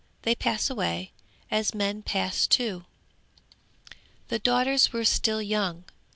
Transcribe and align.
they 0.23 0.33
pass 0.33 0.67
away, 0.67 1.11
as 1.51 1.75
men 1.75 2.01
pass 2.01 2.47
too! 2.47 2.85
'The 4.29 4.39
daughters 4.39 4.91
were 4.91 5.03
still 5.05 5.43
young. 5.43 5.83